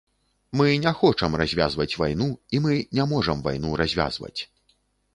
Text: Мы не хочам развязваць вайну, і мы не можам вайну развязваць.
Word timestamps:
Мы 0.61 0.69
не 0.85 0.93
хочам 1.01 1.35
развязваць 1.41 1.87
вайну, 2.05 2.31
і 2.57 2.65
мы 2.67 2.81
не 3.01 3.09
можам 3.15 3.47
вайну 3.49 3.69
развязваць. 3.83 4.37